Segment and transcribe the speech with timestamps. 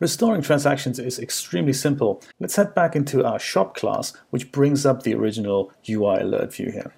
[0.00, 2.22] Restoring transactions is extremely simple.
[2.38, 6.70] Let's head back into our shop class, which brings up the original UI alert view
[6.70, 6.94] here.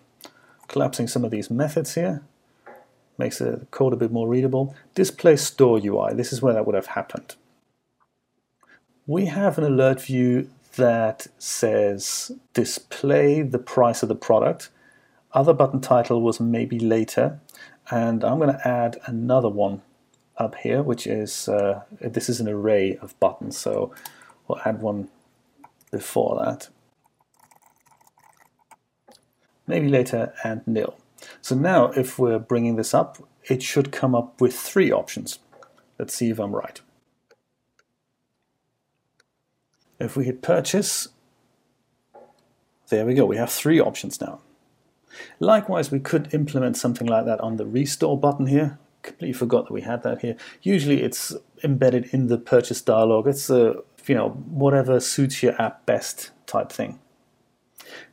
[0.69, 2.23] Collapsing some of these methods here
[3.17, 4.75] makes the code a bit more readable.
[4.95, 7.37] Display store UI, this is where that would have happened.
[9.07, 14.69] We have an alert view that says display the price of the product.
[15.33, 17.41] Other button title was maybe later,
[17.91, 19.83] and I'm going to add another one
[20.37, 23.93] up here, which is, uh, this is an array of buttons, so
[24.47, 25.09] we'll add one
[25.91, 26.69] before that.
[29.67, 30.97] Maybe later and nil.
[31.43, 35.39] So now if we're bringing this up, it should come up with three options.
[35.99, 36.81] Let's see if I'm right.
[39.99, 41.09] If we hit purchase,
[42.89, 44.41] there we go, we have three options now.
[45.39, 49.73] Likewise, we could implement something like that on the restore button here completely forgot that
[49.73, 50.37] we had that here.
[50.63, 53.27] Usually it's embedded in the purchase dialog.
[53.27, 56.99] It's a, you know, whatever suits your app best type thing.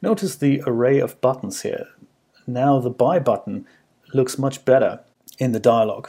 [0.01, 1.87] Notice the array of buttons here.
[2.45, 3.65] Now the buy button
[4.13, 5.01] looks much better
[5.37, 6.07] in the dialog.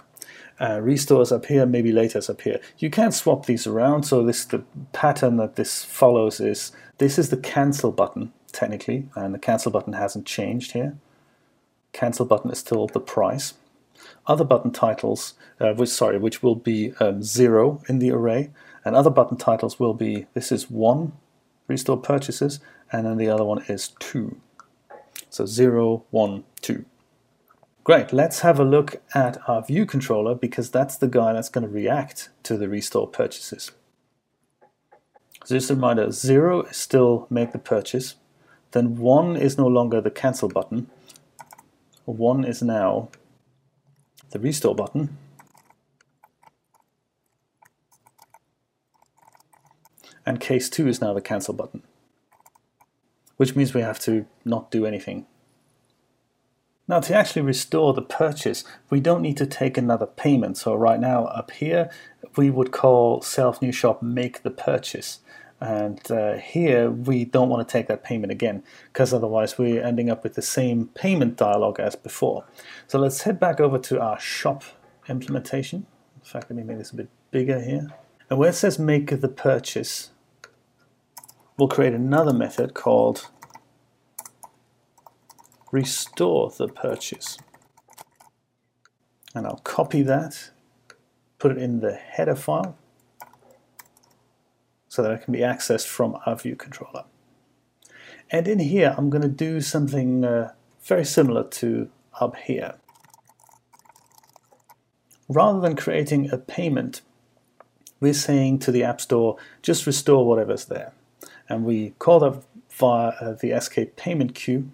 [0.60, 2.60] Uh, restore is up here, maybe later is up here.
[2.78, 7.30] You can swap these around, so this the pattern that this follows is this is
[7.30, 10.96] the cancel button technically, and the cancel button hasn't changed here.
[11.92, 13.54] Cancel button is still the price
[14.26, 18.50] other button titles, uh, which sorry, which will be um, zero in the array,
[18.84, 21.12] and other button titles will be this is one
[21.66, 22.60] restore purchases,
[22.92, 24.36] and then the other one is two.
[25.30, 26.84] So zero, one, two.
[27.84, 31.66] Great, let's have a look at our view controller because that's the guy that's going
[31.66, 33.72] to react to the restore purchases.
[35.44, 38.16] So just a reminder, zero is still make the purchase,
[38.72, 40.90] then one is no longer the cancel button,
[42.04, 43.08] one is now
[44.30, 45.16] the restore button.
[50.24, 51.82] And case 2 is now the cancel button,
[53.38, 55.26] which means we have to not do anything.
[56.86, 60.56] Now to actually restore the purchase, we don't need to take another payment.
[60.56, 61.90] So right now up here,
[62.36, 65.20] we would call self new shop make the purchase.
[65.60, 70.08] And uh, here we don't want to take that payment again because otherwise we're ending
[70.08, 72.44] up with the same payment dialog as before.
[72.86, 74.62] So let's head back over to our shop
[75.08, 75.86] implementation.
[76.16, 77.88] In fact, let me make this a bit bigger here.
[78.30, 80.10] And where it says make the purchase,
[81.56, 83.28] we'll create another method called
[85.72, 87.38] restore the purchase.
[89.34, 90.50] And I'll copy that,
[91.38, 92.77] put it in the header file,
[94.98, 97.04] so that it can be accessed from our view controller.
[98.32, 100.50] And in here, I'm going to do something uh,
[100.82, 101.88] very similar to
[102.20, 102.74] up here.
[105.28, 107.02] Rather than creating a payment,
[108.00, 110.90] we're saying to the App Store, just restore whatever's there.
[111.48, 114.72] And we call that via uh, the SK payment queue,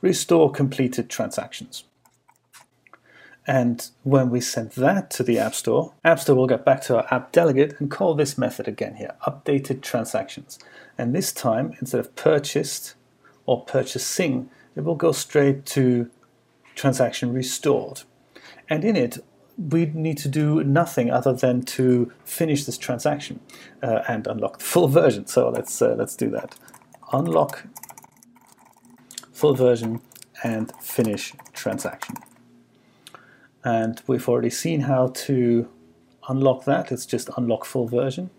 [0.00, 1.82] restore completed transactions.
[3.50, 6.98] And when we send that to the App Store, App Store will get back to
[6.98, 10.56] our app delegate and call this method again here, updated transactions.
[10.96, 12.94] And this time, instead of purchased
[13.46, 16.08] or purchasing, it will go straight to
[16.76, 18.02] transaction restored.
[18.68, 19.18] And in it,
[19.58, 23.40] we need to do nothing other than to finish this transaction
[23.82, 25.26] uh, and unlock the full version.
[25.26, 26.54] So let's uh, let's do that.
[27.12, 27.66] Unlock
[29.32, 30.02] full version
[30.44, 32.14] and finish transaction
[33.64, 35.68] and we've already seen how to
[36.28, 36.90] unlock that.
[36.92, 38.30] It's just unlock full version.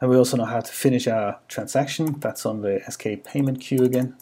[0.00, 2.18] And we also know how to finish our transaction.
[2.20, 4.16] That's on the SK payment queue again.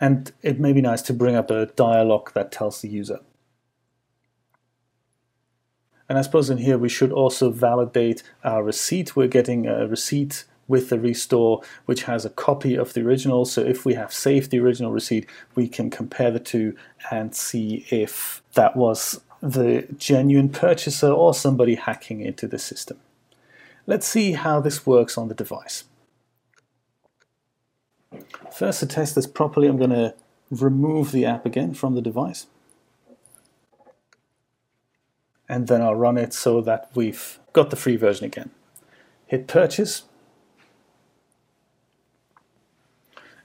[0.00, 3.20] And it may be nice to bring up a dialog that tells the user.
[6.08, 9.16] And I suppose in here we should also validate our receipt.
[9.16, 13.44] We're getting a receipt with the restore, which has a copy of the original.
[13.44, 16.76] So if we have saved the original receipt, we can compare the two
[17.10, 22.98] and see if that was the genuine purchaser or somebody hacking into the system.
[23.86, 25.84] Let's see how this works on the device.
[28.52, 30.14] First, to test this properly, I'm going to
[30.50, 32.46] remove the app again from the device.
[35.48, 38.50] And then I'll run it so that we've got the free version again.
[39.26, 40.04] Hit purchase,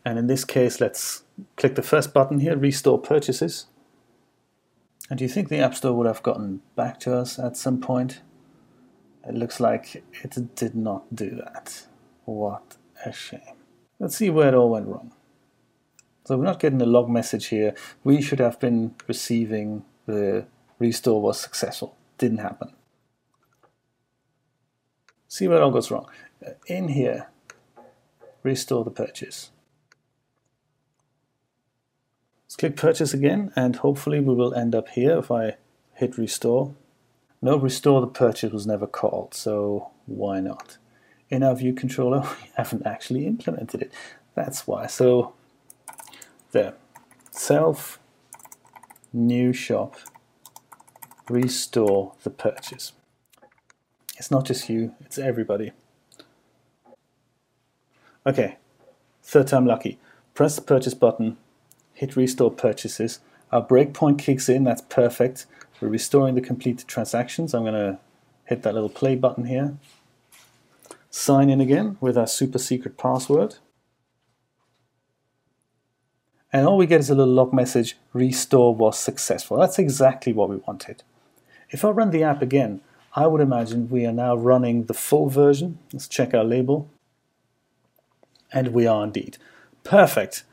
[0.04, 1.24] And in this case, let's
[1.58, 3.68] click the first button here, Restore Purchases.
[5.10, 7.80] And do you think the App Store would have gotten back to us at some
[7.80, 8.22] point?
[9.28, 11.86] It looks like it did not do that.
[12.26, 13.42] What a shame.
[14.00, 15.12] Let's see where it all went wrong.
[16.26, 17.76] So we're not getting a log message here.
[18.04, 20.46] We should have been receiving the
[20.80, 21.96] restore was successful.
[22.18, 22.74] Didn't happen.
[25.28, 26.08] See where it all goes wrong.
[26.68, 27.30] In here,
[28.44, 29.52] restore the purchase.
[32.52, 35.56] Let's click purchase again and hopefully we will end up here if I
[35.94, 36.76] hit restore.
[37.42, 40.78] No, restore the purchase was never called, so why not?
[41.30, 43.94] In our view controller, we haven't actually implemented it.
[44.36, 44.88] That's why.
[44.88, 45.32] So
[46.52, 46.74] there,
[47.30, 48.00] self,
[49.14, 49.96] new shop,
[51.30, 52.92] restore the purchase.
[54.18, 55.72] It's not just you, it's everybody.
[58.28, 58.58] Okay,
[59.24, 60.00] third time lucky.
[60.34, 61.38] Press the purchase button,
[62.02, 63.20] hit restore purchases.
[63.52, 65.46] Our breakpoint kicks in, that's perfect.
[65.80, 67.54] We're restoring the completed transactions.
[67.54, 68.00] I'm going to
[68.46, 69.78] hit that little play button here.
[71.12, 73.58] Sign in again with our super secret password.
[76.52, 79.58] And all we get is a little log message, restore was successful.
[79.60, 81.04] That's exactly what we wanted.
[81.70, 82.82] If I run the app again,
[83.16, 85.78] I would imagine we are now running the full version.
[85.94, 86.90] Let's check our label.
[88.52, 89.38] And we are indeed.
[89.84, 90.46] Perfect.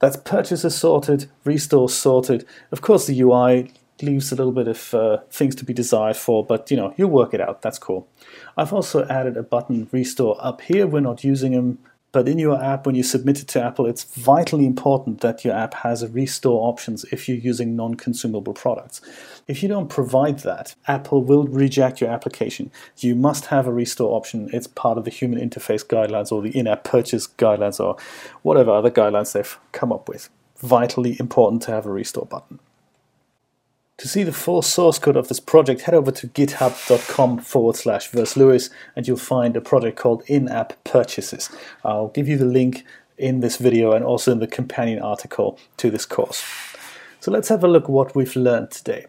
[0.00, 2.46] That's purchases sorted, restore sorted.
[2.70, 6.44] Of course, the UI leaves a little bit of uh, things to be desired for,
[6.44, 7.62] but you know, you'll work it out.
[7.62, 8.06] That's cool.
[8.56, 10.86] I've also added a button restore up here.
[10.86, 11.78] We're not using them
[12.10, 15.54] but in your app, when you submit it to Apple, it's vitally important that your
[15.54, 19.00] app has a restore options if you're using non-consumable products.
[19.46, 22.70] If you don't provide that, Apple will reject your application.
[22.96, 24.48] You must have a restore option.
[24.52, 27.96] It's part of the human interface guidelines or the in-app purchase guidelines or
[28.42, 30.30] whatever other guidelines they've come up with.
[30.58, 32.58] Vitally important to have a restore button.
[33.98, 38.14] To see the full source code of this project, head over to github.com forward slash
[38.14, 41.50] Lewis and you'll find a project called In-App Purchases.
[41.84, 42.84] I'll give you the link
[43.16, 46.44] in this video and also in the companion article to this course.
[47.18, 49.06] So let's have a look at what we've learned today.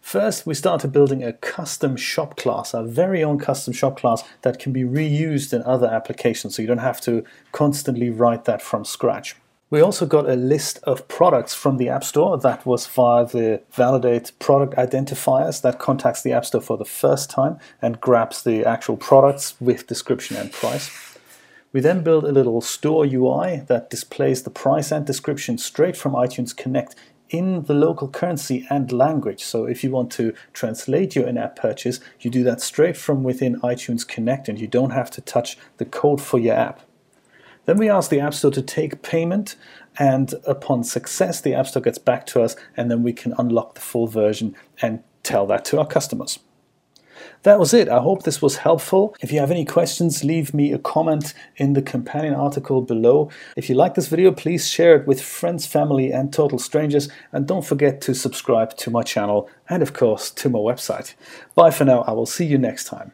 [0.00, 4.58] First, we started building a custom shop class, our very own custom shop class that
[4.58, 8.86] can be reused in other applications, so you don't have to constantly write that from
[8.86, 9.36] scratch.
[9.70, 13.62] We also got a list of products from the App Store that was via the
[13.70, 18.64] validate product identifiers that contacts the App Store for the first time and grabs the
[18.64, 20.90] actual products with description and price.
[21.72, 26.14] We then build a little store UI that displays the price and description straight from
[26.14, 26.96] iTunes Connect
[27.28, 29.44] in the local currency and language.
[29.44, 33.60] So if you want to translate your in-app purchase, you do that straight from within
[33.60, 36.80] iTunes Connect and you don't have to touch the code for your app.
[37.66, 39.56] Then we ask the App Store to take payment,
[39.98, 43.74] and upon success, the App Store gets back to us, and then we can unlock
[43.74, 46.38] the full version and tell that to our customers.
[47.42, 47.88] That was it.
[47.88, 49.14] I hope this was helpful.
[49.20, 53.30] If you have any questions, leave me a comment in the companion article below.
[53.56, 57.08] If you like this video, please share it with friends, family, and total strangers.
[57.32, 61.14] And don't forget to subscribe to my channel and, of course, to my website.
[61.54, 62.02] Bye for now.
[62.02, 63.12] I will see you next time.